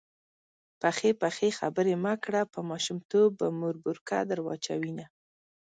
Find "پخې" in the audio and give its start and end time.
0.81-1.09, 1.21-1.47